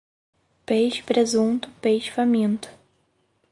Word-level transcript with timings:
Peixe 0.65 1.03
presunto, 1.03 1.69
peixe 1.79 2.09
faminto. 2.09 2.67